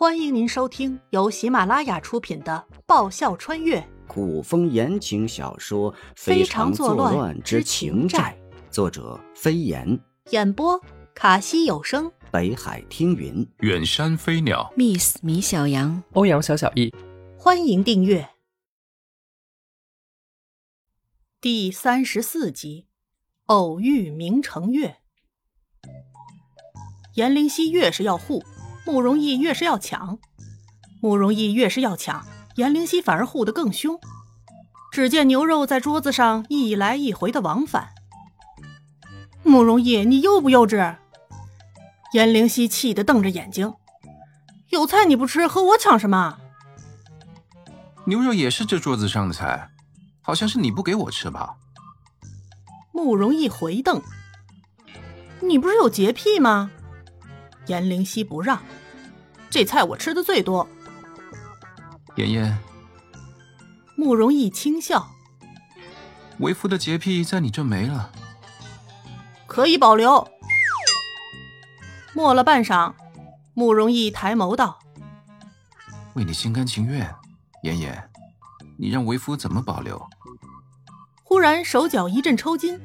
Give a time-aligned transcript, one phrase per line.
[0.00, 3.86] 欢迎您收听由喜马拉雅出品的《爆笑穿越。
[4.08, 8.34] 古风言情小说《非常常作乱乱之情情债》，
[8.72, 9.86] 作者飞檐，》，
[10.30, 10.80] 演播
[11.14, 12.10] 卡西有声。
[12.30, 13.46] 北海听云。
[13.58, 16.90] 远山飞鸟，Miss 米小羊，欧阳小小易，
[17.36, 18.30] 欢迎订阅。
[21.42, 22.86] 第三十四集
[23.44, 24.88] 《偶遇明成月》。
[27.16, 28.42] 颜灵犀越是要护，
[28.84, 30.18] 慕容逸越是要抢；
[31.00, 32.24] 慕容逸越是要抢，
[32.56, 33.98] 颜灵犀反而护得更凶。
[34.90, 37.90] 只见牛肉在桌子上一来一回的往返。
[39.42, 40.96] 慕容逸，你幼不幼稚？
[42.12, 43.72] 颜灵犀气得瞪着眼睛
[44.70, 46.38] ：“有菜你不吃，和我抢什么？”
[48.06, 49.70] 牛肉也是这桌子上的菜，
[50.22, 51.54] 好像是你不给我吃吧？
[52.90, 54.02] 慕容易回瞪
[55.40, 56.72] ：“你不是有洁癖吗？”
[57.66, 58.60] 颜灵犀不让
[59.50, 60.66] ：“这菜我吃的最多。
[62.16, 62.58] 妍妍，”
[63.96, 65.06] 慕容易轻笑
[66.38, 68.10] 为夫的洁癖在你这没了。
[69.46, 70.26] ：“可以保留。”
[72.14, 72.92] 默了半晌，
[73.54, 74.78] 慕容易抬眸道
[76.14, 77.14] 为你心甘情愿，
[77.62, 78.10] 妍妍，
[78.76, 80.04] 你让为夫怎么保留？
[81.22, 82.80] 忽然手脚一阵抽筋，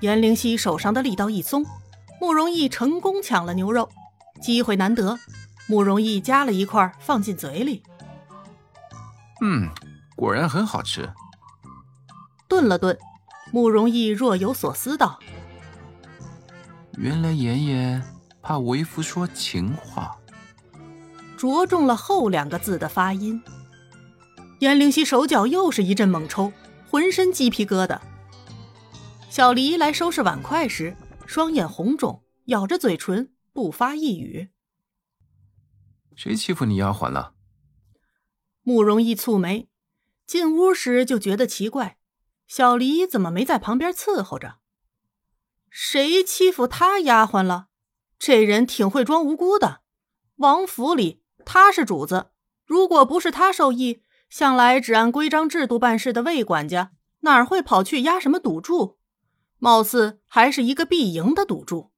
[0.00, 1.64] 颜灵犀手上的力道一松，
[2.20, 3.88] 慕容易成功抢了牛肉，
[4.40, 5.18] 机会难得，
[5.66, 7.82] 慕容易夹了一块放进嘴里，
[9.40, 9.68] 嗯，
[10.14, 11.12] 果然很好吃。
[12.48, 12.96] 顿了顿，
[13.52, 15.18] 慕容易若有所思道
[16.96, 18.02] 原来妍妍
[18.40, 20.16] 怕为夫说情话。
[21.36, 23.42] 着重了“后”两个字的发音。
[24.60, 26.50] 颜灵犀手脚又是一阵猛抽，
[26.88, 27.98] 浑身鸡皮疙瘩。
[29.28, 34.50] 小黎来收拾碗筷时，双眼红肿，咬着嘴唇，不发一语。
[36.14, 37.32] 谁欺负你丫鬟了？
[38.60, 39.70] 慕容易蹙眉，
[40.26, 41.96] 进屋时就觉得奇怪，
[42.46, 44.58] 小黎怎么没在旁边伺候着？
[45.70, 47.68] 谁欺负他丫鬟了？
[48.18, 49.80] 这人挺会装无辜的。
[50.36, 52.32] 王府里他是主子，
[52.66, 58.98] 如果不是他授意，向来只按规章制度办事的魏管家，哪会跑去押什么赌注？
[59.58, 61.92] 貌似还是一个必赢的赌注。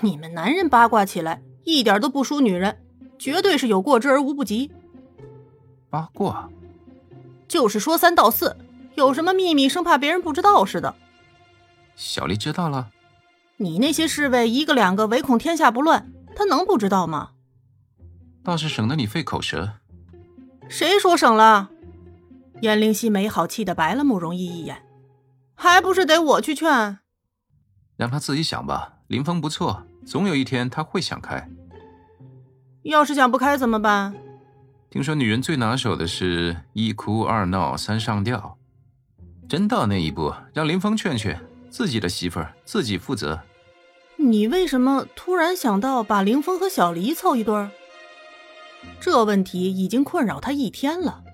[0.00, 2.84] 你们男人八卦起来一点都不输女人，
[3.18, 4.72] 绝对是有过之而无不及。
[5.88, 6.48] 八卦？
[7.46, 8.56] 就是说三道四，
[8.94, 10.94] 有什么秘密，生怕别人不知道似的。
[11.94, 12.90] 小丽知道了。
[13.56, 17.30] 你那些侍卫一个两个，唯恐天下不乱，他能不知道吗？
[18.42, 19.74] 倒是省得你费口舌。
[20.68, 21.70] 谁说省了？
[22.60, 24.82] 颜灵犀没好气的白了慕容逸一眼，
[25.54, 26.98] 还不是得我去劝？
[28.04, 28.92] 让他自己想吧。
[29.06, 31.48] 林峰不错，总有一天他会想开。
[32.82, 34.14] 要是想不开怎么办？
[34.90, 38.58] 听说女人最拿手的是一哭二闹三上吊，
[39.48, 43.40] 真到那一步，让林峰劝劝自己的媳妇儿，自己负责。
[44.18, 47.70] 你为什么突然想到把林峰和小黎凑一对儿？
[49.00, 51.24] 这问题已经困扰他一天了。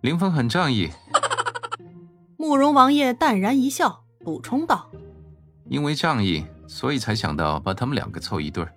[0.00, 0.88] 林峰很仗义，
[2.36, 4.90] 慕容王爷淡然一笑，补充道
[5.70, 8.74] 因为仗义，所以才想到把他们两个凑一对儿。：“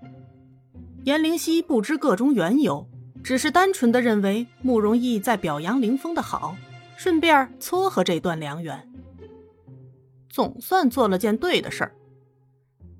[1.06, 2.88] 颜灵犀不知个中缘由，
[3.24, 6.56] 只是单纯的认为慕容易在表扬凌风的好，
[6.96, 8.88] 顺便撮合这段良缘。
[10.30, 11.96] 总算做了件对的事儿。”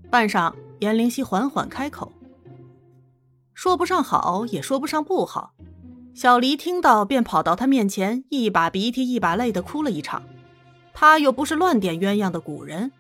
[0.10, 2.12] 半晌，颜灵犀缓缓开口，
[3.54, 5.54] 说不上好，也说不上不好。
[6.16, 10.24] 小黎听到，便跑到他面前，一把鼻涕一把泪的哭了一场。
[10.96, 12.92] 他又不是乱点鸳鸯的古人，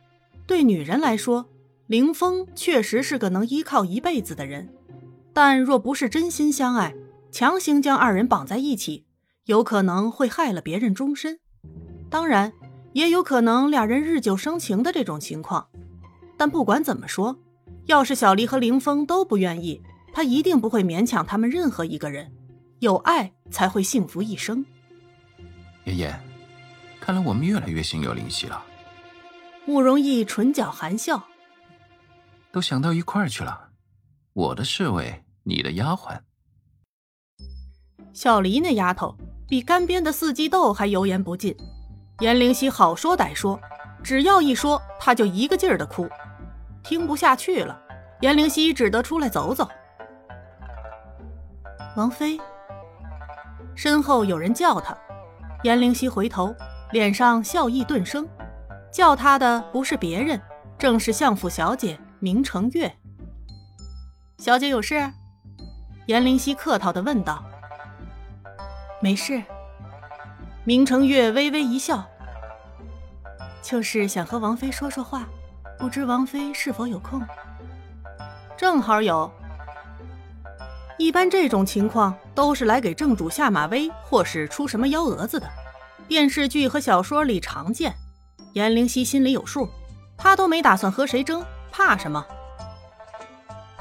[0.45, 1.49] 对女人来说，
[1.87, 4.73] 凌风确实是个能依靠一辈子的人。
[5.33, 6.93] 但若不是真心相爱，
[7.31, 9.05] 强行将二人绑在一起，
[9.45, 11.39] 有可能会害了别人终身。
[12.09, 12.53] 当然，
[12.91, 15.67] 也有可能俩人日久生情的这种情况。
[16.37, 17.39] 但不管怎么说，
[17.85, 19.81] 要是小黎和凌风都不愿意，
[20.13, 22.31] 他一定不会勉强他们任何一个人。
[22.79, 24.63] 有爱才会幸福一生。
[25.85, 26.19] 妍妍，
[26.99, 28.63] 看来我们越来越心有灵犀了，
[29.65, 31.23] 慕容逸唇角含笑，
[32.51, 33.69] 都想到一块儿去了。
[34.33, 36.19] 我的侍卫，你的丫鬟，
[38.13, 39.15] 小黎那丫头
[39.47, 41.55] 比干煸的四季豆还油盐不进。
[42.19, 43.57] 颜灵犀好说歹说，
[44.03, 46.09] 只要一说，她就一个劲儿的哭，
[46.83, 47.79] 听不下去了。
[48.19, 49.69] 颜灵犀只得出来走走。
[51.95, 52.37] 王妃，
[53.75, 54.97] 身后有人叫她，
[55.63, 56.53] 颜灵犀回头，
[56.91, 58.27] 脸上笑意顿生。
[58.93, 60.39] 叫她的不是别人，
[60.77, 62.95] 正是相府小姐明成月。
[64.37, 65.11] 小姐有事？
[66.05, 67.43] 颜灵溪客套的问道
[69.01, 69.41] ：“没事。”
[70.63, 72.05] 明成月微微一笑
[73.63, 75.27] ：“就是想和王妃说说话，
[75.79, 77.21] 不知王妃是否有空？”
[78.55, 79.31] 正好有。
[80.99, 85.49] 一般这种情况都是来给正主下马威，或是出什么幺蛾子的。
[86.07, 87.95] 电视剧和小说里常见。
[88.53, 89.67] 颜灵溪心里有数，
[90.15, 92.23] 他都没打算和谁争，怕什么？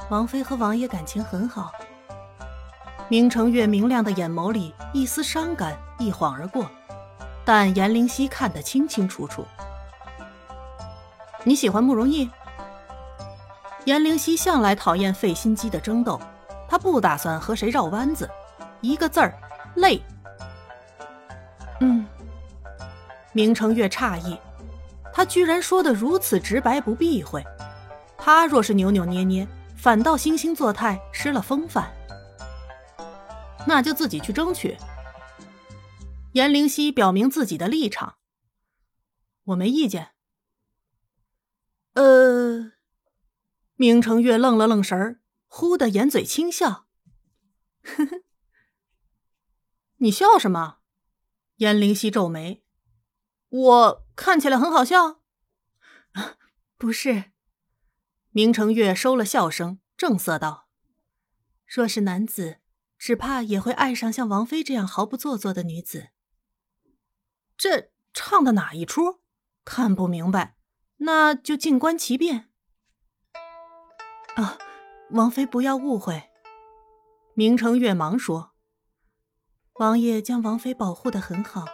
[0.09, 1.71] 王妃和王爷感情很好。
[3.07, 6.65] 明成月明亮的眼眸里一丝伤感一晃而过，
[7.45, 9.45] 但颜灵溪看得清清楚楚。
[11.43, 12.27] 你喜欢慕容易？
[13.85, 16.19] 颜灵溪向来讨厌费心机的争斗。
[16.67, 18.27] 他不打算和谁绕弯子，
[18.81, 19.37] 一个字儿，
[19.75, 20.01] 累。
[21.81, 22.03] 嗯，
[23.33, 24.39] 明成月诧异，
[25.23, 27.41] 他居然说的如此直白，不避讳。
[28.17, 29.47] 他若是扭扭捏捏，
[29.77, 31.89] 反倒惺惺作态，失了风范。
[33.65, 34.75] 那就自己去争取。
[36.33, 38.17] 颜灵溪表明自己的立场，
[39.45, 40.09] 我没意见。
[41.93, 42.73] 呃，
[43.77, 45.21] 明成月愣了愣神儿。
[45.47, 46.87] 忽的掩嘴轻笑，
[47.81, 48.23] 呵呵，
[49.99, 50.79] 你笑什么？
[51.55, 52.62] 颜灵溪皱眉，
[53.53, 55.21] 我看起来很好笑？
[56.75, 57.31] 不是。
[58.31, 60.67] 明成月收了笑声，正色道
[61.67, 62.61] ：“若是男子，
[62.97, 66.09] 只怕也会爱上像王妃这样毫不做作的女子。”
[67.55, 69.21] 这唱的哪一出？
[69.63, 70.57] 看不明白，
[70.97, 72.49] 那就静观其变。
[74.35, 74.57] 啊。
[75.11, 76.31] 王妃不要误会，
[77.35, 78.55] 明成月忙说
[79.77, 81.65] ：“王爷将王妃保护的很好。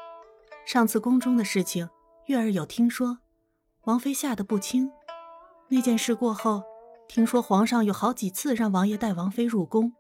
[0.70, 1.90] 上次宫中的事情，
[2.28, 3.18] 月儿有听说，
[3.86, 4.92] 王妃吓得不轻。
[5.70, 6.62] 那件事过后，
[7.08, 9.94] 听说皇上有好几次让王爷带王妃入宫，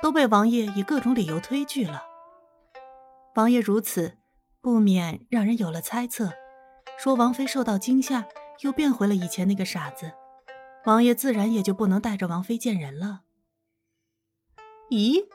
[0.00, 2.04] 都被王爷以各种理由推拒了。
[3.34, 4.16] 王爷如此，
[4.60, 6.30] 不免让人有了猜测，
[6.96, 8.24] 说王妃受到惊吓，
[8.60, 10.12] 又变回了以前那个傻子。”
[10.86, 13.22] 王爷自然也就不能带着王妃见人了。
[14.88, 15.26] 咦，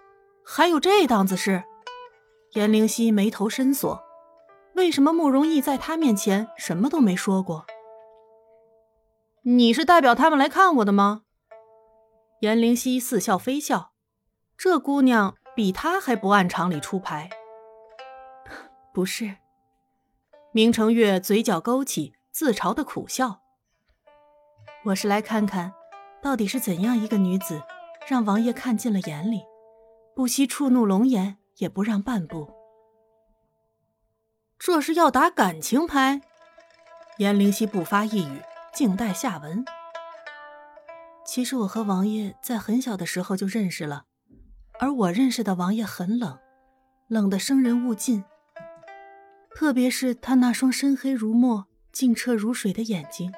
[0.45, 1.65] 还有这档子事？
[2.53, 4.06] 颜灵溪眉头深锁。
[4.77, 7.65] 为什么慕容易在他面前什么都没说过？
[9.41, 11.23] 你是代表他们来看我的吗？
[12.41, 13.93] 颜灵溪似笑非笑。
[14.55, 17.27] 这姑娘比他还不按常理出牌。
[18.93, 19.37] 不是。
[20.51, 23.39] 明成月嘴角勾起，自嘲的苦笑。
[24.85, 25.73] 我是来看看，
[26.21, 27.63] 到底是怎样一个女子，
[28.07, 29.41] 让王爷看进了眼里，
[30.15, 32.56] 不惜触怒龙颜也不让半步。
[34.59, 36.21] 这是要打感情牌？
[37.17, 38.41] 颜灵溪不发一语，
[38.73, 39.63] 静待下文。
[41.25, 44.05] 其实我和王爷在很小的时候就认识了，
[44.79, 46.37] 而我认识的王爷很冷，
[47.07, 48.23] 冷得生人勿近。
[49.55, 53.31] 特别是他那双深黑如墨、净澈如水的眼睛。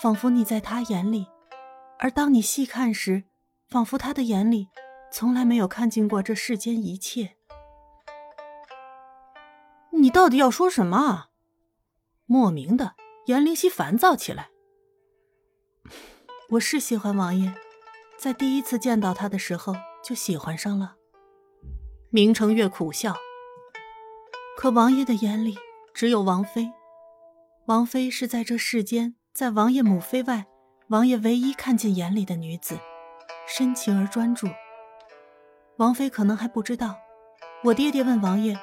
[0.00, 1.26] 仿佛你在他眼里，
[1.98, 3.24] 而当你细看时，
[3.68, 4.68] 仿佛他的眼里
[5.12, 7.36] 从来没有看见过这世间一切。
[10.00, 11.28] 你到底要说什么啊？
[12.24, 12.94] 莫名的，
[13.26, 14.48] 颜灵溪烦躁起来。
[16.52, 17.52] 我是喜欢王爷，
[18.16, 20.96] 在第一次见到他的时候就喜欢上了。
[22.08, 23.14] 明成月苦笑。
[24.56, 25.58] 可王爷的眼里
[25.92, 26.72] 只有王妃，
[27.66, 29.16] 王妃是在这世间。
[29.34, 30.46] 在王爷母妃外，
[30.88, 32.78] 王爷唯一看进眼里的女子，
[33.46, 34.48] 深情而专注。
[35.76, 36.96] 王妃可能还不知道，
[37.64, 38.58] 我爹爹问王爷：“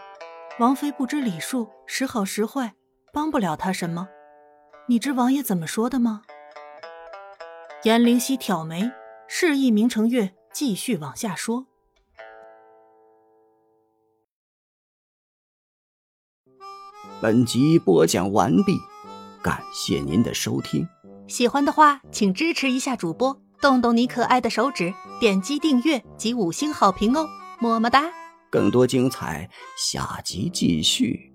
[0.60, 2.74] 王妃不知礼数，时好时坏，
[3.14, 4.08] 帮不了她什么。”
[4.90, 6.24] 你知王爷怎么说的吗？
[7.84, 8.90] 颜灵溪挑眉，
[9.28, 11.68] 示意明成月继续往下说。
[17.22, 18.80] 本集播讲完毕。
[19.44, 20.88] 感谢您的收听，
[21.28, 27.28] 喜欢的话请支持一下主播，动动你可爱的手指，点击订阅及五星好评哦，
[27.60, 28.12] 么么哒！
[28.50, 31.27] 更多精彩，下集继续。